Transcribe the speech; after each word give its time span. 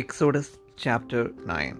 Exodus 0.00 0.46
chapter 0.84 1.20
9 1.48 1.74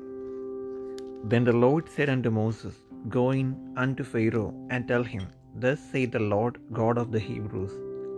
Then 1.30 1.44
the 1.48 1.56
Lord 1.62 1.86
said 1.94 2.08
unto 2.12 2.30
Moses, 2.36 2.74
Go 3.14 3.24
in 3.38 3.48
unto 3.84 4.04
Pharaoh, 4.10 4.52
and 4.72 4.86
tell 4.90 5.04
him, 5.14 5.24
Thus 5.62 5.80
saith 5.92 6.12
the 6.16 6.22
Lord 6.34 6.58
God 6.78 6.96
of 7.02 7.08
the 7.14 7.22
Hebrews, 7.28 7.72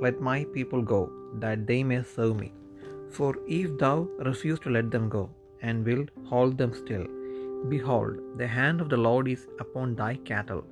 Let 0.04 0.18
my 0.28 0.38
people 0.56 0.82
go, 0.90 1.00
that 1.44 1.62
they 1.70 1.78
may 1.90 2.00
serve 2.14 2.34
me. 2.42 2.50
For 3.16 3.30
if 3.60 3.70
thou 3.82 3.96
refuse 4.30 4.60
to 4.64 4.72
let 4.76 4.90
them 4.94 5.06
go, 5.16 5.22
and 5.62 5.88
wilt 5.88 6.10
hold 6.32 6.58
them 6.62 6.74
still, 6.82 7.06
behold, 7.74 8.18
the 8.42 8.50
hand 8.58 8.82
of 8.84 8.90
the 8.94 9.02
Lord 9.08 9.28
is 9.36 9.44
upon 9.64 9.96
thy 10.02 10.12
cattle, 10.32 10.64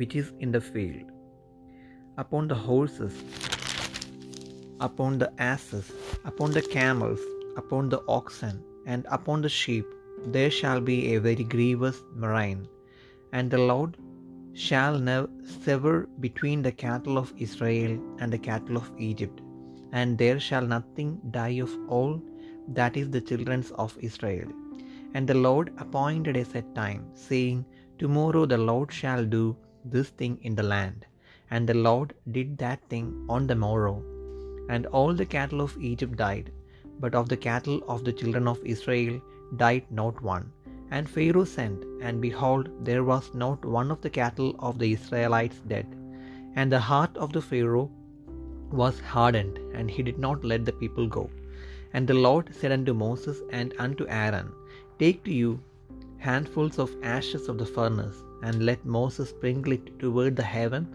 which 0.00 0.16
is 0.22 0.30
in 0.46 0.50
the 0.56 0.64
field, 0.72 1.06
upon 2.24 2.48
the 2.54 2.60
horses, 2.70 3.14
upon 4.88 5.14
the 5.22 5.30
asses, 5.52 5.86
upon 6.32 6.50
the 6.58 6.66
camels, 6.78 7.24
upon 7.56 7.88
the 7.88 8.02
oxen, 8.18 8.56
and 8.86 9.06
upon 9.18 9.40
the 9.42 9.48
sheep, 9.48 9.86
there 10.36 10.50
shall 10.50 10.80
be 10.80 10.98
a 11.14 11.20
very 11.20 11.44
grievous 11.54 12.02
murrain. 12.14 12.60
And 13.32 13.50
the 13.50 13.64
Lord 13.72 13.96
shall 14.52 14.98
never 14.98 15.28
sever 15.66 15.94
between 16.26 16.62
the 16.62 16.72
cattle 16.84 17.16
of 17.18 17.32
Israel 17.46 17.94
and 18.20 18.32
the 18.32 18.44
cattle 18.50 18.76
of 18.82 18.90
Egypt, 19.10 19.40
and 19.92 20.18
there 20.22 20.40
shall 20.48 20.66
nothing 20.76 21.10
die 21.38 21.56
of 21.66 21.72
all 21.88 22.12
that 22.78 22.96
is 22.96 23.10
the 23.10 23.20
children 23.30 23.64
of 23.84 23.96
Israel. 24.10 24.48
And 25.14 25.28
the 25.28 25.40
Lord 25.46 25.72
appointed 25.78 26.36
a 26.36 26.44
set 26.44 26.68
time, 26.74 27.02
saying, 27.14 27.64
Tomorrow 27.98 28.46
the 28.46 28.58
Lord 28.70 28.92
shall 29.00 29.24
do 29.24 29.44
this 29.94 30.08
thing 30.20 30.38
in 30.42 30.54
the 30.54 30.68
land. 30.74 31.06
And 31.50 31.68
the 31.68 31.80
Lord 31.88 32.14
did 32.36 32.58
that 32.58 32.80
thing 32.92 33.26
on 33.28 33.46
the 33.46 33.54
morrow. 33.66 33.96
And 34.68 34.86
all 34.86 35.12
the 35.14 35.26
cattle 35.36 35.60
of 35.60 35.76
Egypt 35.90 36.16
died, 36.16 36.50
but 37.00 37.14
of 37.14 37.28
the 37.28 37.36
cattle 37.36 37.82
of 37.88 38.04
the 38.04 38.12
children 38.12 38.46
of 38.48 38.64
Israel 38.64 39.20
died 39.56 39.84
not 39.90 40.22
one. 40.22 40.52
And 40.90 41.08
Pharaoh 41.08 41.44
sent, 41.44 41.84
and 42.00 42.20
behold, 42.20 42.70
there 42.84 43.04
was 43.04 43.34
not 43.34 43.64
one 43.64 43.90
of 43.90 44.00
the 44.00 44.10
cattle 44.10 44.54
of 44.58 44.78
the 44.78 44.92
Israelites 44.92 45.60
dead. 45.66 45.86
And 46.56 46.70
the 46.70 46.80
heart 46.80 47.16
of 47.16 47.32
the 47.32 47.42
Pharaoh 47.42 47.90
was 48.70 49.00
hardened, 49.00 49.58
and 49.76 49.90
he 49.90 50.02
did 50.02 50.18
not 50.18 50.44
let 50.44 50.64
the 50.64 50.72
people 50.72 51.06
go. 51.06 51.30
And 51.92 52.06
the 52.06 52.20
Lord 52.26 52.54
said 52.54 52.72
unto 52.72 52.92
Moses 52.92 53.40
and 53.50 53.74
unto 53.78 54.06
Aaron, 54.08 54.50
Take 54.98 55.24
to 55.24 55.32
you 55.32 55.60
handfuls 56.18 56.78
of 56.78 56.94
ashes 57.02 57.48
of 57.48 57.58
the 57.58 57.66
furnace, 57.66 58.18
and 58.42 58.66
let 58.66 58.84
Moses 58.84 59.30
sprinkle 59.30 59.72
it 59.72 59.98
toward 59.98 60.36
the 60.36 60.42
heaven 60.42 60.86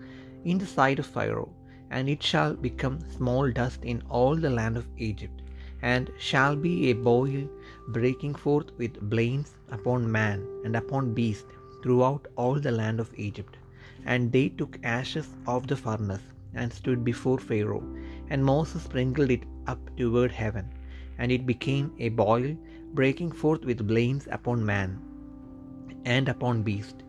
in 0.46 0.58
the 0.58 0.66
sight 0.66 1.00
of 1.00 1.06
Pharaoh, 1.06 1.54
and 1.92 2.10
it 2.10 2.24
shall 2.24 2.54
become 2.54 3.00
small 3.18 3.52
dust 3.52 3.84
in 3.84 4.02
all 4.10 4.36
the 4.36 4.50
land 4.50 4.78
of 4.78 4.88
Egypt, 4.98 5.39
and 5.82 6.12
shall 6.18 6.56
be 6.56 6.90
a 6.90 6.94
boil 6.94 7.48
breaking 7.90 8.36
forth 8.36 8.72
with 8.78 9.00
blains 9.10 9.56
upon 9.72 10.12
man 10.12 10.46
and 10.66 10.76
upon 10.76 11.14
beast 11.14 11.46
throughout 11.82 12.28
all 12.36 12.60
the 12.60 12.72
land 12.72 13.00
of 13.00 13.14
Egypt. 13.18 13.58
And 14.06 14.32
they 14.32 14.50
took 14.50 14.80
ashes 14.84 15.28
of 15.48 15.68
the 15.68 15.76
furnace 15.76 16.22
and 16.54 16.72
stood 16.72 17.04
before 17.04 17.38
Pharaoh, 17.38 17.84
and 18.30 18.44
Moses 18.44 18.84
sprinkled 18.84 19.32
it 19.32 19.44
up 19.68 19.80
toward 19.98 20.32
heaven, 20.32 20.70
and 21.18 21.32
it 21.32 21.46
became 21.46 21.92
a 22.00 22.10
boil 22.10 22.56
breaking 22.94 23.32
forth 23.32 23.64
with 23.64 23.88
blains 23.88 24.28
upon 24.32 24.66
man 24.66 25.00
and 26.06 26.30
upon 26.30 26.64
beast. 26.64 27.04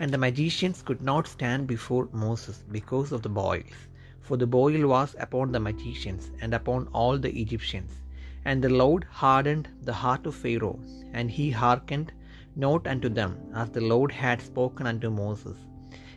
And 0.00 0.12
the 0.12 0.18
magicians 0.18 0.82
could 0.82 1.02
not 1.02 1.26
stand 1.26 1.66
before 1.66 2.08
Moses 2.12 2.64
because 2.70 3.12
of 3.12 3.22
the 3.22 3.28
boils, 3.28 3.88
for 4.20 4.36
the 4.36 4.46
boil 4.46 4.86
was 4.88 5.14
upon 5.18 5.52
the 5.52 5.60
magicians 5.60 6.30
and 6.40 6.54
upon 6.54 6.88
all 6.92 7.18
the 7.18 7.30
Egyptians. 7.40 7.92
And 8.50 8.62
the 8.64 8.74
Lord 8.82 9.02
hardened 9.22 9.66
the 9.88 9.98
heart 10.02 10.24
of 10.30 10.40
Pharaoh, 10.44 10.78
and 11.18 11.30
he 11.36 11.46
hearkened 11.62 12.10
not 12.64 12.86
unto 12.92 13.10
them, 13.18 13.32
as 13.60 13.70
the 13.76 13.86
Lord 13.92 14.12
had 14.24 14.48
spoken 14.50 14.86
unto 14.92 15.10
Moses. 15.22 15.58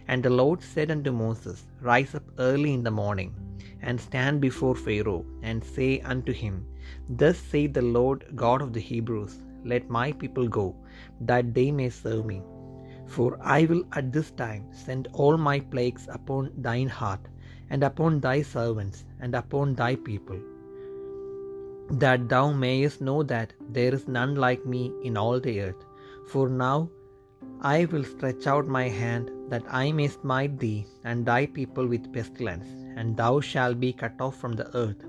And 0.09 0.21
the 0.25 0.35
Lord 0.41 0.59
said 0.71 0.89
unto 0.95 1.11
Moses, 1.25 1.59
Rise 1.89 2.13
up 2.19 2.27
early 2.47 2.71
in 2.77 2.83
the 2.87 2.97
morning, 3.01 3.31
and 3.87 4.05
stand 4.07 4.35
before 4.47 4.75
Pharaoh, 4.85 5.23
and 5.49 5.69
say 5.75 5.91
unto 6.13 6.33
him, 6.43 6.55
Thus 7.21 7.39
saith 7.51 7.73
the 7.77 7.87
Lord 7.99 8.19
God 8.43 8.61
of 8.65 8.73
the 8.75 8.85
Hebrews, 8.91 9.35
Let 9.71 9.95
my 9.99 10.07
people 10.23 10.47
go, 10.59 10.67
that 11.29 11.47
they 11.57 11.69
may 11.79 11.89
serve 12.01 12.25
me. 12.33 12.39
For 13.15 13.29
I 13.57 13.65
will 13.69 13.83
at 13.99 14.07
this 14.15 14.31
time 14.43 14.63
send 14.85 15.03
all 15.21 15.37
my 15.49 15.57
plagues 15.73 16.05
upon 16.17 16.45
thine 16.67 16.91
heart, 16.99 17.25
and 17.71 17.83
upon 17.89 18.21
thy 18.27 18.37
servants, 18.57 18.99
and 19.23 19.33
upon 19.41 19.75
thy 19.81 19.93
people, 20.09 20.39
that 21.89 22.27
thou 22.29 22.51
mayest 22.51 23.01
know 23.01 23.23
that 23.23 23.53
there 23.69 23.93
is 23.93 24.07
none 24.07 24.35
like 24.35 24.65
me 24.65 24.93
in 25.03 25.17
all 25.17 25.39
the 25.39 25.61
earth. 25.61 25.83
For 26.27 26.49
now 26.49 26.89
I 27.61 27.85
will 27.85 28.03
stretch 28.03 28.45
out 28.47 28.67
my 28.67 28.89
hand, 28.89 29.31
that 29.49 29.63
I 29.69 29.91
may 29.93 30.09
smite 30.09 30.59
thee 30.59 30.85
and 31.05 31.25
thy 31.25 31.45
people 31.45 31.87
with 31.87 32.11
pestilence, 32.13 32.67
and 32.97 33.15
thou 33.15 33.39
shalt 33.39 33.79
be 33.79 33.93
cut 33.93 34.19
off 34.19 34.35
from 34.39 34.53
the 34.53 34.75
earth. 34.75 35.03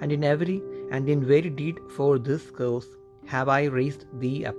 And 0.00 0.10
in 0.10 0.24
every 0.24 0.60
and 0.90 1.08
in 1.08 1.24
very 1.24 1.50
deed 1.50 1.78
for 1.96 2.18
this 2.18 2.50
cause 2.50 2.88
have 3.26 3.48
I 3.48 3.64
raised 3.64 4.06
thee 4.20 4.44
up, 4.44 4.56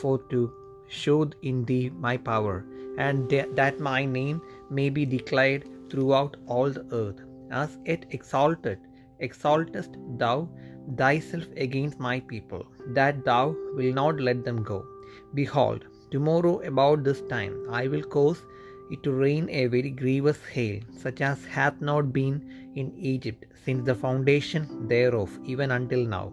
for 0.00 0.18
to 0.30 0.52
show 0.88 1.30
in 1.42 1.64
thee 1.64 1.90
my 1.90 2.16
power, 2.16 2.64
and 2.98 3.30
that 3.30 3.80
my 3.80 4.04
name 4.04 4.42
may 4.70 4.90
be 4.90 5.06
declared 5.06 5.68
throughout 5.90 6.36
all 6.46 6.70
the 6.70 6.86
earth. 6.92 7.20
As 7.50 7.78
it 7.84 8.06
exalted, 8.10 8.78
exaltest 9.20 9.96
thou 10.18 10.48
thyself 10.96 11.44
against 11.56 11.98
my 11.98 12.20
people, 12.20 12.66
that 12.88 13.24
thou 13.24 13.54
wilt 13.74 13.94
not 13.94 14.20
let 14.20 14.44
them 14.44 14.62
go. 14.62 14.86
Behold, 15.34 15.84
tomorrow 16.10 16.60
about 16.60 17.04
this 17.04 17.22
time 17.22 17.66
I 17.70 17.88
will 17.88 18.02
cause 18.02 18.42
it 18.90 19.02
to 19.02 19.12
rain 19.12 19.48
a 19.50 19.66
very 19.66 19.90
grievous 19.90 20.38
hail, 20.44 20.80
such 20.96 21.20
as 21.20 21.44
hath 21.44 21.80
not 21.80 22.12
been 22.12 22.70
in 22.76 22.92
Egypt 22.96 23.44
since 23.64 23.84
the 23.84 23.94
foundation 23.94 24.86
thereof, 24.88 25.38
even 25.44 25.72
until 25.72 26.04
now. 26.06 26.32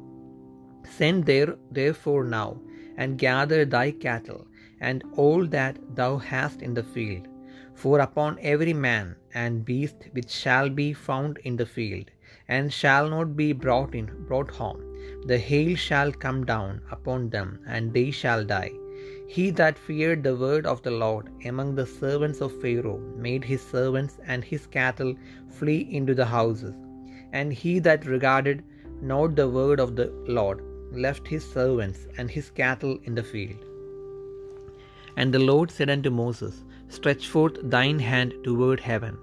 Send 0.98 1.26
there 1.26 1.56
therefore 1.72 2.24
now, 2.24 2.60
and 2.98 3.18
gather 3.18 3.66
thy 3.66 3.92
cattle, 3.92 4.46
and 4.80 5.04
all 5.16 5.48
that 5.48 5.78
thou 5.96 6.18
hast 6.18 6.62
in 6.62 6.74
the 6.74 6.84
field. 6.84 7.28
For 7.74 8.02
upon 8.02 8.38
every 8.42 8.74
man 8.74 9.16
and 9.34 9.66
beast 9.66 9.96
which 10.12 10.30
shall 10.30 10.70
be 10.70 10.94
found 10.94 11.40
in 11.40 11.58
the 11.58 11.66
field, 11.66 12.12
and 12.48 12.74
shall 12.74 13.10
not 13.10 13.36
be 13.36 13.54
brought 13.54 13.96
in 13.96 14.08
brought 14.28 14.52
home, 14.52 14.82
the 15.26 15.38
hail 15.38 15.76
shall 15.76 16.12
come 16.12 16.46
down 16.46 16.82
upon 16.92 17.30
them, 17.30 17.60
and 17.68 17.94
they 17.94 18.10
shall 18.12 18.44
die. 18.44 18.72
He 19.36 19.50
that 19.52 19.78
feared 19.88 20.24
the 20.24 20.36
word 20.36 20.66
of 20.66 20.82
the 20.84 20.92
Lord 20.92 21.30
among 21.52 21.76
the 21.76 21.86
servants 21.86 22.42
of 22.42 22.60
Pharaoh 22.62 23.02
made 23.28 23.44
his 23.44 23.62
servants 23.62 24.18
and 24.26 24.44
his 24.44 24.68
cattle 24.68 25.16
flee 25.50 25.82
into 25.90 26.14
the 26.14 26.26
houses. 26.26 26.76
And 27.32 27.52
he 27.62 27.80
that 27.80 28.06
regarded 28.06 28.64
not 29.02 29.36
the 29.36 29.50
word 29.50 29.80
of 29.80 29.96
the 29.96 30.08
Lord 30.28 30.62
left 31.06 31.28
his 31.28 31.44
servants 31.58 32.08
and 32.18 32.30
his 32.30 32.50
cattle 32.62 32.98
in 33.04 33.16
the 33.16 33.24
field. 33.24 33.62
And 35.18 35.34
the 35.34 35.46
Lord 35.52 35.72
said 35.72 35.90
unto 35.90 36.10
Moses, 36.10 36.64
Stretch 36.90 37.28
forth 37.28 37.58
thine 37.76 38.00
hand 38.00 38.34
toward 38.44 38.80
heaven, 38.80 39.18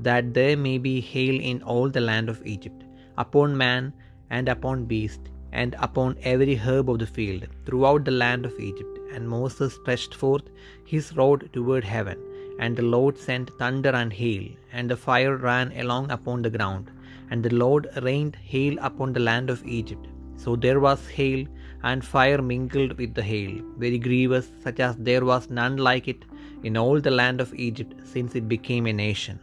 that 0.00 0.34
there 0.34 0.56
may 0.56 0.78
be 0.78 1.00
hail 1.00 1.40
in 1.40 1.62
all 1.62 1.88
the 1.88 2.00
land 2.00 2.28
of 2.28 2.44
Egypt, 2.46 2.82
upon 3.18 3.56
man 3.56 3.92
and 4.30 4.48
upon 4.48 4.84
beast, 4.84 5.20
and 5.52 5.74
upon 5.78 6.16
every 6.22 6.54
herb 6.54 6.90
of 6.90 6.98
the 6.98 7.06
field, 7.06 7.46
throughout 7.64 8.04
the 8.04 8.10
land 8.10 8.44
of 8.44 8.58
Egypt. 8.60 8.98
And 9.14 9.28
Moses 9.28 9.74
stretched 9.74 10.14
forth 10.14 10.42
his 10.84 11.16
rod 11.16 11.48
toward 11.52 11.84
heaven, 11.84 12.18
and 12.58 12.76
the 12.76 12.82
Lord 12.82 13.16
sent 13.16 13.50
thunder 13.58 13.90
and 13.90 14.12
hail, 14.12 14.44
and 14.72 14.90
the 14.90 14.96
fire 14.96 15.36
ran 15.36 15.72
along 15.72 16.10
upon 16.10 16.42
the 16.42 16.50
ground, 16.50 16.90
and 17.30 17.42
the 17.42 17.54
Lord 17.54 17.88
rained 18.02 18.36
hail 18.36 18.76
upon 18.80 19.12
the 19.12 19.20
land 19.20 19.48
of 19.48 19.64
Egypt. 19.64 20.06
So 20.36 20.54
there 20.54 20.80
was 20.80 21.08
hail 21.08 21.46
and 21.82 22.04
fire 22.04 22.42
mingled 22.42 22.92
with 22.98 23.14
the 23.14 23.22
hail, 23.22 23.52
very 23.78 23.98
grievous, 23.98 24.50
such 24.62 24.80
as 24.80 24.96
there 24.96 25.24
was 25.24 25.48
none 25.48 25.76
like 25.78 26.08
it 26.08 26.24
in 26.62 26.76
all 26.76 27.00
the 27.00 27.10
land 27.10 27.40
of 27.40 27.54
Egypt 27.54 27.94
since 28.04 28.34
it 28.34 28.48
became 28.48 28.86
a 28.86 28.92
nation. 28.92 29.40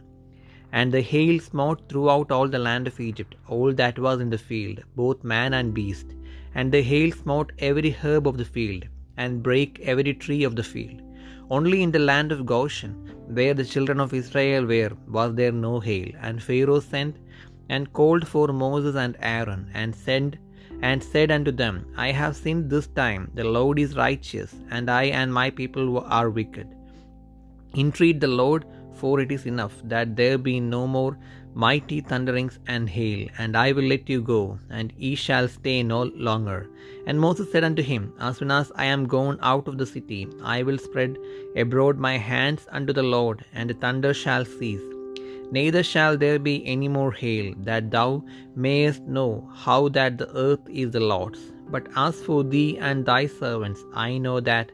And 0.78 0.92
the 0.94 1.04
hail 1.12 1.36
smote 1.48 1.80
throughout 1.88 2.30
all 2.36 2.48
the 2.52 2.64
land 2.68 2.86
of 2.90 3.00
Egypt, 3.08 3.34
all 3.54 3.72
that 3.80 3.98
was 4.06 4.20
in 4.24 4.30
the 4.34 4.44
field, 4.50 4.78
both 4.96 5.28
man 5.32 5.54
and 5.58 5.72
beast. 5.78 6.08
And 6.56 6.72
the 6.74 6.82
hail 6.90 7.10
smote 7.22 7.52
every 7.70 7.92
herb 8.02 8.26
of 8.30 8.38
the 8.40 8.50
field, 8.56 8.82
and 9.16 9.42
brake 9.48 9.76
every 9.92 10.14
tree 10.24 10.42
of 10.48 10.56
the 10.60 10.68
field. 10.72 11.00
Only 11.56 11.78
in 11.84 11.92
the 11.96 12.06
land 12.10 12.32
of 12.32 12.46
Goshen, 12.54 12.94
where 13.38 13.54
the 13.54 13.70
children 13.72 14.00
of 14.04 14.16
Israel 14.22 14.64
were, 14.72 14.92
was 15.18 15.34
there 15.40 15.52
no 15.52 15.74
hail. 15.88 16.08
And 16.20 16.42
Pharaoh 16.48 16.80
sent 16.80 17.16
and 17.74 17.92
called 17.98 18.26
for 18.34 18.48
Moses 18.66 18.96
and 18.96 19.16
Aaron, 19.34 19.62
and 19.74 19.94
sent 19.94 20.36
and 20.82 21.02
said 21.12 21.30
unto 21.30 21.52
them, 21.62 21.76
I 21.96 22.10
have 22.20 22.36
sinned 22.36 22.68
this 22.68 22.88
time, 23.02 23.30
the 23.34 23.48
Lord 23.58 23.78
is 23.78 24.00
righteous, 24.06 24.52
and 24.70 24.90
I 24.90 25.04
and 25.20 25.32
my 25.42 25.50
people 25.50 26.00
are 26.20 26.30
wicked. 26.30 26.68
Entreat 27.82 28.18
the 28.24 28.34
Lord 28.42 28.64
for 28.96 29.20
it 29.20 29.32
is 29.32 29.46
enough 29.46 29.74
that 29.84 30.16
there 30.16 30.38
be 30.38 30.60
no 30.60 30.86
more 30.86 31.18
mighty 31.54 32.00
thunderings 32.00 32.58
and 32.66 32.88
hail, 32.88 33.28
and 33.38 33.56
I 33.56 33.72
will 33.72 33.84
let 33.84 34.08
you 34.08 34.20
go, 34.22 34.58
and 34.70 34.92
ye 34.96 35.14
shall 35.14 35.46
stay 35.48 35.82
no 35.82 36.02
longer. 36.30 36.68
And 37.06 37.20
Moses 37.20 37.50
said 37.52 37.64
unto 37.64 37.82
him, 37.82 38.12
As 38.18 38.38
soon 38.38 38.50
as 38.50 38.72
I 38.74 38.86
am 38.86 39.06
gone 39.06 39.38
out 39.40 39.68
of 39.68 39.78
the 39.78 39.86
city, 39.86 40.26
I 40.42 40.62
will 40.62 40.78
spread 40.78 41.16
abroad 41.56 41.98
my 41.98 42.16
hands 42.18 42.66
unto 42.72 42.92
the 42.92 43.08
Lord, 43.16 43.44
and 43.52 43.70
the 43.70 43.74
thunder 43.74 44.12
shall 44.12 44.44
cease. 44.44 44.82
Neither 45.52 45.82
shall 45.82 46.16
there 46.16 46.38
be 46.38 46.66
any 46.66 46.88
more 46.88 47.12
hail, 47.12 47.54
that 47.58 47.90
thou 47.90 48.24
mayest 48.56 49.02
know 49.02 49.48
how 49.54 49.88
that 49.90 50.18
the 50.18 50.30
earth 50.36 50.68
is 50.68 50.90
the 50.90 51.00
Lord's. 51.00 51.38
But 51.70 51.86
as 51.96 52.20
for 52.22 52.42
thee 52.42 52.78
and 52.78 53.06
thy 53.06 53.26
servants, 53.26 53.84
I 53.94 54.18
know 54.18 54.40
that 54.40 54.72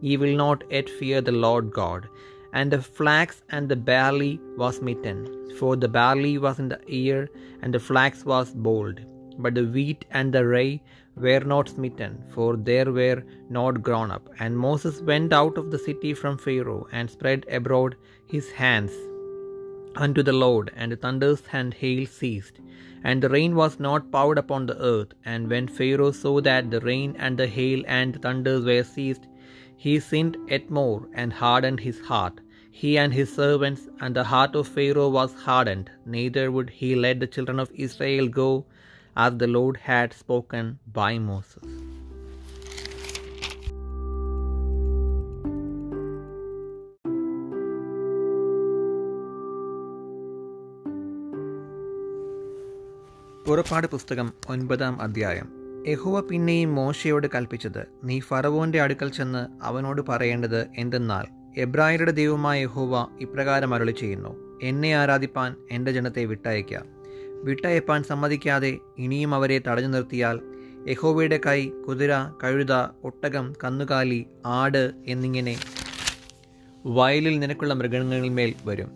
ye 0.00 0.16
will 0.16 0.36
not 0.36 0.62
yet 0.70 0.88
fear 0.88 1.20
the 1.20 1.32
Lord 1.32 1.72
God. 1.72 2.08
And 2.52 2.70
the 2.72 2.80
flax 2.80 3.42
and 3.50 3.68
the 3.68 3.76
barley 3.76 4.40
was 4.56 4.76
smitten, 4.76 5.18
for 5.58 5.76
the 5.76 5.88
barley 5.88 6.38
was 6.38 6.58
in 6.58 6.68
the 6.68 6.80
ear, 6.86 7.28
and 7.62 7.74
the 7.74 7.80
flax 7.80 8.24
was 8.24 8.50
bolled. 8.52 9.00
But 9.38 9.54
the 9.54 9.64
wheat 9.64 10.04
and 10.10 10.32
the 10.32 10.46
rye 10.46 10.80
were 11.14 11.40
not 11.40 11.68
smitten, 11.68 12.24
for 12.34 12.56
they 12.56 12.84
were 12.84 13.22
not 13.50 13.82
grown 13.82 14.10
up. 14.10 14.28
And 14.38 14.56
Moses 14.56 15.00
went 15.02 15.32
out 15.32 15.58
of 15.58 15.70
the 15.70 15.78
city 15.78 16.14
from 16.14 16.38
Pharaoh, 16.38 16.88
and 16.92 17.10
spread 17.10 17.44
abroad 17.50 17.96
his 18.26 18.50
hands 18.50 18.92
unto 19.96 20.22
the 20.22 20.32
Lord, 20.32 20.72
and 20.76 20.92
the 20.92 20.96
thunders 20.96 21.42
and 21.52 21.74
hail 21.74 22.06
ceased, 22.06 22.60
and 23.04 23.22
the 23.22 23.28
rain 23.28 23.54
was 23.54 23.78
not 23.78 24.10
poured 24.10 24.38
upon 24.38 24.66
the 24.66 24.78
earth. 24.92 25.12
And 25.24 25.48
when 25.48 25.68
Pharaoh 25.68 26.10
saw 26.10 26.40
that 26.40 26.70
the 26.70 26.80
rain 26.80 27.16
and 27.18 27.36
the 27.38 27.46
hail 27.46 27.82
and 27.86 28.14
the 28.14 28.18
thunders 28.18 28.64
were 28.64 28.82
ceased, 28.82 29.26
he 29.77 29.99
sinned 29.99 30.37
yet 30.47 30.69
more, 30.69 31.07
and 31.13 31.33
hardened 31.33 31.79
his 31.79 31.99
heart, 31.99 32.39
he 32.71 32.97
and 32.97 33.13
his 33.13 33.31
servants, 33.33 33.87
and 33.99 34.15
the 34.15 34.23
heart 34.23 34.55
of 34.55 34.67
Pharaoh 34.67 35.09
was 35.09 35.33
hardened, 35.33 35.89
neither 36.05 36.51
would 36.51 36.69
he 36.69 36.95
let 36.95 37.19
the 37.19 37.27
children 37.27 37.59
of 37.59 37.71
Israel 37.73 38.27
go, 38.27 38.65
as 39.15 39.37
the 39.37 39.47
Lord 39.47 39.77
had 39.77 40.11
spoken 40.13 40.79
by 40.93 41.19
Moses. 41.19 41.67
പുറപ്പാട് 53.47 53.87
പുസ്തകം 53.87 54.33
ഒൻപതാം 54.49 55.01
അധ്യായം 55.01 55.56
യഹോവ 55.86 56.20
പിന്നെയും 56.20 56.74
മോശയോട് 56.74 57.26
കൽപ്പിച്ചത് 57.34 57.86
നീ 58.04 58.20
ഫറവോന്റെ 58.20 58.80
അടുക്കൽ 58.80 59.08
ചെന്ന് 59.08 59.64
അവനോട് 59.64 60.02
പറയേണ്ടത് 60.08 60.66
എന്തെന്നാൽ 60.76 61.26
എബ്രായരുടെ 61.60 62.10
ദൈവമായ 62.10 62.62
യഹോവ 62.62 63.06
ഇപ്രകാരം 63.20 63.74
അരുളി 63.74 63.90
ചെയ്യുന്നു 63.90 64.60
എന്നെ 64.62 64.96
ആരാധിപ്പാൻ 64.96 65.54
എന്റെ 65.72 65.92
ജനത്തെ 65.92 66.24
വിട്ടയക്കുക 66.24 66.82
വിട്ടയപ്പാൻ 67.44 68.02
സമ്മതിക്കാതെ 68.02 68.78
ഇനിയും 68.98 69.34
അവരെ 69.34 69.62
തടഞ്ഞു 69.68 69.88
നിർത്തിയാൽ 69.88 70.40
യഹോവയുടെ 70.88 71.40
കൈ 71.46 71.68
കുതിര 71.68 72.12
കഴുത 72.44 72.72
ഒട്ടകം 73.04 73.54
കന്നുകാലി 73.64 74.26
ആട് 74.46 74.92
എന്നിങ്ങനെ 75.06 75.56
വയലിൽ 76.86 77.38
നിനക്കുള്ള 77.38 77.74
മൃഗങ്ങളിന്മേൽ 77.74 78.54
വരും. 78.64 78.90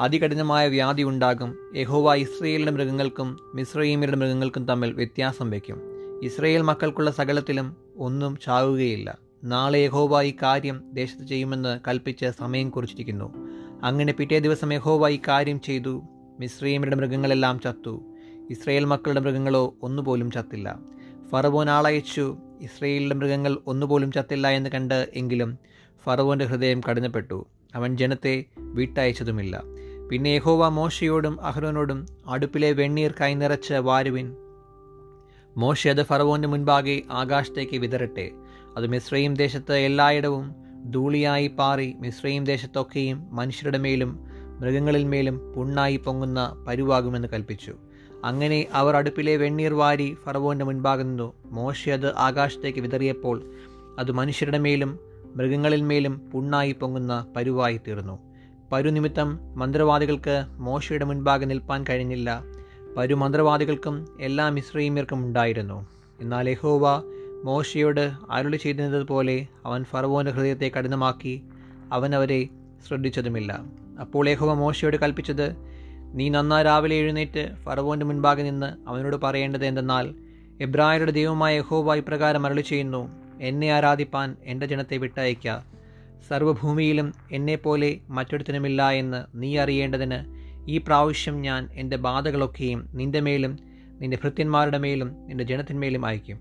അതികഠിനമായ 0.00 0.68
വ്യാധി 0.68 1.02
ഉണ്ടാകും 1.02 1.58
യഹോവ 1.76 2.14
ഇസ്രയേലിന്റെ 2.14 2.72
മൃഗങ്ങൾക്കും 2.72 3.38
മിസ്രൈമിയുടെ 3.54 4.16
മൃഗങ്ങൾക്കും 4.16 4.66
തമ്മിൽ 4.66 4.92
വ്യത്യാസം 4.92 5.50
വയ്ക്കും. 5.50 5.95
ഇസ്രയേൽ 6.22 6.62
മക്കൾക്കുള്ള 6.62 7.10
സകലത്തിലും 7.10 7.76
ഒന്നും 7.96 8.38
ചാവുകയില്ല. 8.44 9.18
നാളെ 9.44 9.78
യഹോബ 9.78 10.20
ഈ 10.20 10.34
കാര്യം 10.42 10.90
ദേശത്ത് 10.92 11.24
ചെയ്യുമെന്ന് 11.24 11.80
കൽപ്പിച്ച് 11.88 12.32
സമയം 12.38 12.70
കുറിച്ചിരിക്കുന്നു. 12.70 13.34
അങ്ങനെ 13.82 14.12
പിറ്റേ 14.12 14.38
ദിവസം 14.38 14.72
യഹോബ 14.72 15.08
ഈ 15.08 15.18
കാര്യം 15.28 15.60
ചെയ്തു. 15.60 16.02
മിശ്രീമരുടെ 16.40 16.96
മൃഗങ്ങളെല്ലാം 16.96 17.60
ചത്തു. 17.60 18.02
ഇസ്രയേൽ 18.50 18.84
മക്കളുടെ 18.84 19.20
മൃഗങ്ങളോ 19.20 19.74
ഒന്നുപോലും 19.82 20.30
ചത്തില്ല. 20.30 20.78
ഫറവോൻ 21.30 21.70
ആളയച്ചു. 21.70 22.36
ഇസ്രയേലിന്റെ 22.60 23.16
മൃഗങ്ങൾ 23.16 23.58
ഒന്നുപോലും 23.66 24.12
ചത്തില്ല 24.12 24.48
എന്ന് 24.48 24.70
കണ്ട് 24.70 25.10
എങ്കിലും 25.14 25.58
ഫറവോന്റെ 26.04 26.44
ഹൃദയം 26.44 26.80
കഠിനപ്പെട്ടു. 26.80 27.46
അവൻ 27.74 27.96
ജനത്തെ 27.96 28.44
വിട്ടയച്ചതുമില്ല. 28.58 29.62
പിന്നെ 30.10 30.28
യഹോവ 30.28 30.68
മോശയോടും 30.68 31.40
അഹ്റോനോടും 31.40 32.06
അടുപ്പിലെ 32.26 32.72
വെണ്ണീർ 32.72 33.14
കൈനിറച്ച് 33.20 33.74
വാരുവിൻ 33.74 34.36
മോശ 35.56 35.88
അത് 35.88 36.02
ഫറവോന്റെ 36.02 36.48
മുൻപാകെ 36.48 37.02
ആകാശത്തേക്ക് 37.10 37.76
വിതരട്ടെ 37.76 38.30
അത് 38.76 38.86
മിശ്രയും 38.86 39.34
ദേശത്ത് 39.34 39.74
എല്ലായിടവും 39.74 40.46
ധൂളിയായി 40.92 41.46
പാറി 41.48 41.94
മിശ്രയും 42.00 42.44
ദേശത്തൊക്കെയും 42.44 43.28
മനുഷ്യരുടെ 43.30 43.78
മേലും 43.78 44.10
മൃഗങ്ങളിൽ 44.60 45.04
മേലും 45.04 45.52
പുണ്ണായി 45.54 45.96
പൊങ്ങുന്ന 45.96 46.64
പരുവാകുമെന്ന് 46.68 47.28
കൽപ്പിച്ചു. 47.28 47.74
അങ്ങനെ 48.24 48.66
അവർ 48.72 48.96
അടുപ്പിലെ 48.96 49.36
വെണ്ണീർ 49.36 49.74
വാരി 49.74 50.16
ഫറവോന്റെ 50.24 50.64
മുൻപാകെ 50.64 51.02
നിന്നു. 51.02 51.32
മോശ 51.46 51.88
അത് 51.88 52.14
ആകാശത്തേക്ക് 52.16 52.80
വിതറിയപ്പോൾ 52.80 53.36
അത് 53.98 54.12
മനുഷ്യരുടെ 54.12 54.58
മേലും 54.58 54.98
മൃഗങ്ങളിൽ 55.36 55.82
മേലും 55.82 56.18
പുണ്ണായി 56.32 56.72
പൊങ്ങുന്ന 56.72 57.32
പരുവായി 57.36 57.80
തീർന്നു. 57.88 58.18
പരുനിമിത്തം 58.72 59.28
മന്ത്രവാദികൾക്ക് 59.56 60.36
മോശയുടെ 60.58 61.04
മുൻപാകെ 61.04 61.44
നിൽപ്പാൻ 61.44 61.84
കഴിഞ്ഞില്ല. 61.90 62.30
പരു 62.96 63.14
മന്ത്രവാദികൾക്കും 63.14 64.08
എല്ലാ 64.20 64.48
മിശ്രീമ്യർക്കും 64.48 65.26
ഉണ്ടായിരുന്നു. 65.26 65.86
എന്നാൽ 66.20 66.48
യഹോവ 66.48 67.02
മോശയോട് 67.44 68.12
അരുളി 68.30 68.56
ചെയ്തതുപോലെ 68.56 69.46
അവൻ 69.66 69.84
ഫറവോന്റെ 69.84 70.32
ഹൃദയത്തെ 70.32 70.70
കഠിനമാക്കി 70.76 71.42
അവൻ 71.92 72.14
അവരെ 72.14 72.48
ശ്രദ്ധിച്ചതുമില്ല. 72.86 73.64
അപ്പോൾ 74.00 74.28
യഹോവ 74.28 74.54
മോശയോട് 74.54 74.96
കൽപ്പിച്ചത് 74.96 75.56
നീ 76.14 76.28
നന്നാ 76.28 76.62
രാവിലെ 76.62 76.96
എഴുന്നേറ്റ് 76.96 77.50
ഫറവോന്റെ 77.64 78.06
മുൻപാകെ 78.06 78.42
നിന്ന് 78.42 78.88
അവനോട് 78.88 79.16
പറയേണ്ടത് 79.16 79.64
എന്തെന്നാൽ 79.64 80.14
എബ്രായരുടെ 80.60 81.10
ദൈവമായ 81.10 81.56
യഹോവ 81.56 81.94
ഇപ്രകാരം 81.94 82.46
അരുളി 82.46 82.60
ചെയ്യുന്നു 82.60 83.08
എന്നെ 83.40 83.72
ആരാധിപ്പാൻ 83.72 84.36
എന്റെ 84.44 84.66
ജനത്തെ 84.66 84.96
വിട്ടയക്കുക 84.96 85.64
സർവഭൂമിയിലും 86.28 87.14
എന്നെപ്പോലെ 87.32 87.98
മറ്റൊരുത്തനുമില്ല 88.08 88.90
എന്ന് 88.90 89.24
നീ 89.34 89.56
അറിയേണ്ടതിന് 89.58 90.35
ഈ 90.66 90.78
പ്രാവശ്യം 90.78 91.42
ഞാൻ 91.42 91.68
എന്റെ 91.74 91.96
ബാധകളൊക്കെയും 91.96 92.88
നിന്റെ 92.94 93.20
മേലും 93.20 93.58
നിന്റെ 94.00 94.18
ഭൃത്യന്മാരുടെ 94.22 94.78
മേലും 94.78 95.26
നിന്റെ 95.26 95.44
ജനത്തിന്മേലും 95.44 96.06
അയക്കും 96.06 96.38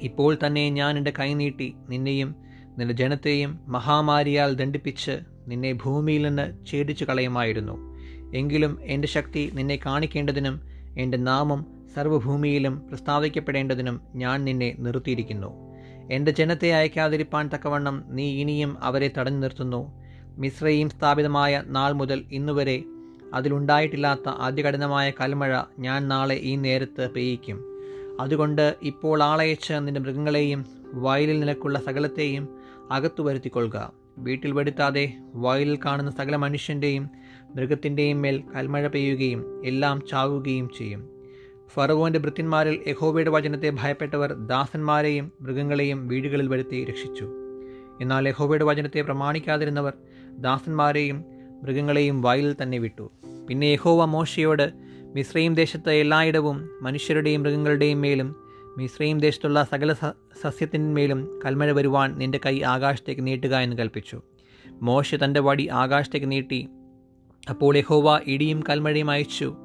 ഇപ്പോൾ 0.00 0.36
തന്നെ 0.46 0.70
ഞാൻ 0.70 0.98
എന്റെ 0.98 1.12
കൈനീട്ടി 1.18 1.74
നിന്നെയും 1.88 2.34
നിന്റെ 2.78 2.94
ജനത്തെയും 2.94 3.60
മഹാമാരിയാൽ 3.68 4.54
ദണ്ഡിപ്പിച്ച് 4.54 5.20
നിന്നെ 5.48 5.72
ഭൂമിയിൽ 5.72 6.22
നിന്ന് 6.22 6.66
ഛേദിച്ചു 6.66 7.04
കളയുമായിരുന്നു. 7.04 7.96
എങ്കിലും 8.36 8.78
എന്റെ 8.82 9.08
ശക്തി 9.08 9.50
നിന്നെ 9.54 9.78
കാണിക്കേണ്ടതിനും 9.86 10.60
എന്റെ 10.98 11.18
നാമം 11.18 11.66
സർവഭൂമിയിലും 11.94 12.88
പ്രസ്താവിക്കപ്പെടേണ്ടതിനും 12.88 14.00
ഞാൻ 14.14 14.44
നിന്നെ 14.44 14.76
നിർത്തിയിരിക്കുന്നു. 14.78 15.70
എന്റെ 16.12 16.32
ജനത്തെ 16.32 16.72
അയക്കാതിരിപ്പാൻ 16.72 17.50
തക്കവണ്ണം 17.54 18.04
നീ 18.08 18.40
ഇനിയും 18.40 18.84
അവരെ 18.84 19.10
തടഞ്ഞു 19.18 19.38
നിർത്തുന്നു. 19.38 19.92
മിശ്രയും 20.38 20.90
സ്ഥാപിതമായ 20.90 21.62
നാൾ 21.66 21.92
മുതൽ 21.92 22.24
ഇന്നുവരെ 22.32 22.82
അതിലുണ്ടായിട്ടില്ലാത്ത 23.34 24.28
അതികഠിനമായ 24.28 25.10
കൽമഴ 25.10 25.60
ഞാൻ 25.78 26.08
നാളെ 26.08 26.34
ഈ 26.34 26.56
നേരത്ത് 26.56 27.10
പെയ്യിക്കും. 27.10 27.64
അതുകൊണ്ട് 28.20 28.76
ഇപ്പോൾ 28.82 29.22
ആളയച്ച് 29.22 29.72
നിന്റെ 29.72 30.00
മൃഗങ്ങളെയും 30.00 30.64
വയലിൽ 30.94 31.40
നിനക്കുള്ള 31.40 31.78
സകലത്തെയും 31.78 32.48
അകത്തു 32.90 33.22
വരുത്തിക്കൊള്ളുക. 33.22 33.92
വീട്ടിൽ 34.18 34.52
വരുത്താതെ 34.52 35.12
വയലിൽ 35.34 35.78
കാണുന്ന 35.84 36.10
സകല 36.10 36.36
മനുഷ്യന്റെയും 36.36 37.10
മൃഗത്തിന്റെയും 37.54 38.22
മേൽ 38.22 38.42
കൽമഴ 38.56 38.86
പെയ്യുകയും 38.86 39.66
എല്ലാം 39.66 40.02
ചാവുകയും 40.10 40.70
ചെയ്യും. 40.78 41.08
ഫറവോന്റെ 41.74 42.18
ഭൃത്യന്മാരിൽ 42.18 42.80
യഹോബയുടെ 42.86 43.30
വചനത്തെ 43.30 43.70
ഭയപ്പെട്ടവർ 43.70 44.32
ദാസന്മാരെയും 44.32 45.32
മൃഗങ്ങളെയും 45.40 46.08
വീടുകളിൽ 46.08 46.48
വരുത്തി 46.48 46.84
രക്ഷിച്ചു. 46.84 47.30
എന്നാൽ 48.00 48.28
യഹോബയുടെ 48.28 48.64
വചനത്തെ 48.64 49.00
പ്രമാണിക്കാതിരുന്നവർ 49.00 49.92
ദാസന്മാരെയും 50.38 51.24
മൃഗങ്ങളെയും 51.62 52.22
വായിൽ 52.22 52.56
തന്നെ 52.62 52.78
വിട്ടു. 52.78 53.10
പിന്നെ 53.48 53.66
യഹോവ 53.66 54.04
മോശയോട് 54.04 54.72
മിശ്രയും 55.14 55.54
ദേശത്ത് 55.54 55.90
എല്ലായിടവും 55.90 56.70
മനുഷ്യരുടെയും 56.80 57.42
മൃഗങ്ങളുടെയും 57.42 58.00
മേലും 58.00 58.36
മിശ്രയും 58.78 59.20
ദേശത്തുള്ള 59.20 59.66
സകല 59.70 59.92
സസ്യത്തിന്മേലും 59.92 61.40
കൽമഴ 61.46 61.72
വരുവാൻ 61.72 62.18
നിന്റെ 62.18 62.40
കൈ 62.46 62.60
ആകാശത്തേക്ക് 62.60 63.26
നീട്ടുക 63.26 63.56
എന്ന് 63.56 63.76
കൽപ്പിച്ചു. 63.76 64.22
മോശ 64.82 65.14
തന്റെ 65.14 65.40
വടി 65.40 65.68
ആകാശത്തേക്ക് 65.68 66.30
നീട്ടി 66.30 66.68
അപ്പോൾ 67.50 67.76
യഹോവ 67.76 68.20
ഇടിയും 68.26 68.64
കൽമഴയും 68.68 69.10
അയച്ചു 69.10 69.56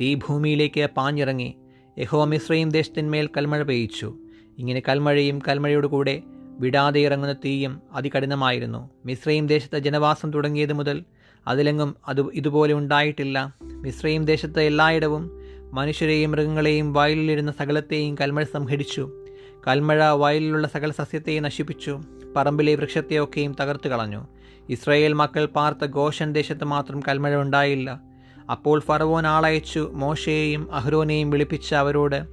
തീ 0.00 0.14
ഭൂമിയിലേക്ക് 0.14 0.88
പാഞ്ഞിറങ്ങി. 0.96 1.54
യഹോവ 1.98 2.24
മിശ്രയും 2.24 2.68
ദേശത്തിന്മേൽ 2.68 3.26
കൽമഴ 3.26 3.62
പെയ്യിച്ചു. 3.62 4.18
ഇങ്ങനെ 4.58 4.82
കൽമഴയും 4.88 5.38
കൽമഴയോട് 5.48 5.86
കൂടെ 5.86 6.22
വിടാതെ 6.58 7.00
ഇറങ്ങുന്ന 7.00 7.34
തീയും 7.44 7.82
അതികഠിനമായിരുന്നു. 7.92 8.90
മിശ്രയും 9.06 9.46
ദേശത്തെ 9.46 9.78
ജനവാസം 9.78 10.32
തുടങ്ങിയത് 10.32 10.72
മുതൽ 10.72 11.04
അതിലെങ്ങും 11.46 11.96
അത് 12.08 12.32
ഇതുപോലെ 12.32 12.74
ഉണ്ടായിട്ടില്ല. 12.74 13.54
മിശ്രയും 13.62 14.24
ദേശത്ത് 14.24 14.60
എല്ലായിടവും 14.60 15.30
മനുഷ്യരെയും 15.72 16.30
മൃഗങ്ങളെയും 16.30 16.92
വയലിലിരുന്ന 16.92 17.52
സകലത്തെയും 17.52 18.14
കൽമഴ 18.20 18.42
സംഹരിച്ചു 18.42 19.12
കൽമഴ 19.68 20.04
വയലിലുള്ള 20.04 20.68
സകല 20.68 20.90
സസ്യത്തെയും 20.90 21.42
നശിപ്പിച്ചു. 21.42 22.00
പറമ്പിലെ 22.36 22.74
വൃക്ഷത്തെയൊക്കെയും 22.74 23.56
തകർത്തു 23.60 23.88
കളഞ്ഞു. 23.88 24.26
ഇസ്രയേൽ 24.68 25.12
മക്കൾ 25.12 25.46
പാർത്ത 25.46 25.84
ഗോഷൻ 25.84 26.32
ദേശത്ത് 26.32 26.64
മാത്രം 26.64 27.00
കൽമഴ 27.00 27.36
ഉണ്ടായില്ല. 27.36 28.00
അപ്പോൾ 28.50 28.80
ഫറവോൻ 28.80 29.26
ആളയച്ചു 29.26 29.90
മോശയെയും 29.92 30.74
അഹ്രോനെയും 30.74 31.30
വിളിപ്പിച്ച 31.30 31.74
അവരോട് 31.74 32.24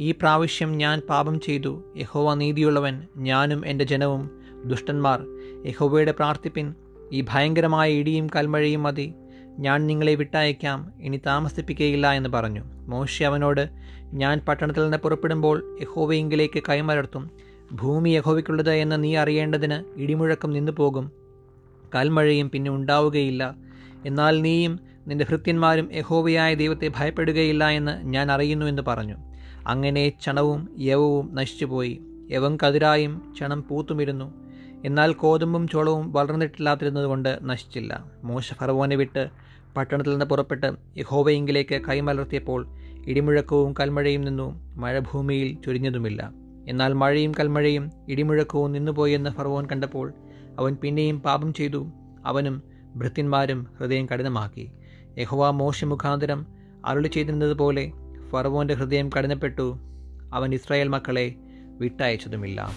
ഈ 0.00 0.12
പ്രാവശ്യം 0.12 0.72
ഞാൻ 0.72 1.00
പാപം 1.00 1.40
ചെയ്തു. 1.40 1.94
യഹോവ 1.96 2.34
നീതിയുള്ളവൻ 2.34 3.02
ഞാനും 3.16 3.66
എന്റെ 3.66 3.84
ജനവും 3.84 4.30
ദുഷ്ടന്മാർ. 4.64 5.26
യഹോവയുടെ 5.66 6.12
പ്രാർത്ഥിപ്പിൻ 6.12 6.74
ഈ 7.12 7.24
ഭയങ്കരമായ 7.28 7.92
ഇടിയും 7.92 8.26
കൽമഴയും 8.36 8.82
മതി. 8.82 9.14
ഞാൻ 9.58 9.86
നിങ്ങളെ 9.86 10.14
വിട്ടയക്കാം. 10.14 10.92
ഇനി 11.00 11.20
താമസിപ്പിക്കുകയില്ല 11.26 12.12
എന്ന് 12.12 12.28
പറഞ്ഞു. 12.28 12.62
മോശി 12.64 13.22
അവനോട് 13.24 13.68
ഞാൻ 14.12 14.40
പട്ടണത്തിൽ 14.48 14.82
നിന്ന് 14.82 14.96
പുറപ്പെടുമ്പോൾ 14.96 15.78
യഹോവയെങ്കിലേക്ക് 15.80 16.62
കൈമലർത്തും. 16.68 17.30
ഭൂമി 17.72 18.10
യഹോവയ്ക്കുള്ളത് 18.10 18.70
എന്ന് 18.70 19.04
നീ 19.04 19.16
അറിയേണ്ടതിന് 19.16 20.00
ഇടിമുഴക്കം 20.00 20.50
നിന്നു 20.50 20.72
പോകും. 20.72 21.12
കൽമഴയും 21.94 22.50
പിന്നെ 22.50 22.70
ഉണ്ടാവുകയില്ല. 22.70 23.54
എന്നാൽ 24.06 24.42
നീയും 24.42 24.80
നിന്റെ 25.08 25.24
ഭൃത്യന്മാരും 25.24 25.94
യഹോവയായ 25.94 26.54
ദൈവത്തെ 26.54 26.90
ഭയപ്പെടുകയില്ല 26.96 27.68
എന്ന് 27.68 28.06
ഞാൻ 28.06 28.32
അറിയുന്നു 28.32 28.66
എന്ന് 28.66 28.82
പറഞ്ഞു. 28.82 29.16
അങ്ങനെ 29.66 30.12
ചണവും 30.22 30.68
യവവും 30.78 31.34
നശിച്ചുപോയി. 31.34 32.00
യവം 32.30 32.56
കതിരായും 32.56 33.34
ചണം 33.40 33.64
പൂത്തുമിരുന്നു. 33.70 34.47
എന്നാൽ 34.84 35.12
കോതുമ്പും 35.12 35.68
ചോളവും 35.68 36.12
വളർന്നിട്ടില്ലാതിരുന്നതുകൊണ്ട് 36.12 37.38
നശിച്ചില്ല. 37.42 38.04
മോശ 38.24 38.52
ഫറവോനെ 38.52 38.96
വിട്ട് 38.96 39.28
പട്ടണത്തിൽ 39.76 40.10
നിന്ന് 40.10 40.24
പുറപ്പെട്ട് 40.24 40.72
യഹോവയെങ്കിലേക്ക് 40.98 41.74
കൈമലർത്തിയപ്പോൾ 41.74 42.66
ഇടിമുഴക്കവും 43.06 43.74
കൽമഴയും 43.80 44.20
നിന്നു. 44.20 44.76
മഴ 44.76 44.98
ഭൂമിയിൽ 44.98 45.62
ചൊരിഞ്ഞതുമില്ല. 45.66 46.32
എന്നാൽ 46.68 46.92
മഴയും 46.92 47.32
കൽമഴയും 47.40 47.90
ഇടിമുഴക്കവും 48.08 48.72
നിന്നുപോയെന്ന് 48.72 49.30
ഫറവോൻ 49.30 49.66
കണ്ടപ്പോൾ 49.66 50.12
അവൻ 50.58 50.76
പിന്നെയും 50.82 51.20
പാപം 51.20 51.54
ചെയ്തു. 51.54 51.90
അവനും 52.26 52.62
ഭൃത്യന്മാരും 52.96 53.66
ഹൃദയം 53.80 54.06
കഠിനമാക്കി. 54.06 54.70
യഹോവ 55.18 55.50
മോശ 55.50 55.84
മുഖാന്തരം 55.84 56.46
അരുളി 56.86 57.08
ചെയ്തിരുന്നതുപോലെ 57.08 57.92
ഫറവോന്റെ 58.30 58.74
ഹൃദയം 58.74 59.10
കഠിനപ്പെട്ടു. 59.18 59.78
അവൻ 60.34 60.54
ഇസ്രായേൽ 60.54 60.88
മക്കളെ 60.88 61.34
വിട്ടയച്ചതുമില്ല. 61.78 62.72